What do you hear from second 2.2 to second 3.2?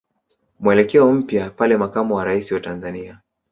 Rais wa Tanzania